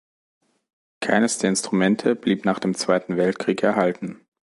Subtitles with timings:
[0.99, 4.25] Keines der Instrumente blieb nach dem Zweiten Weltkrieg erhalten.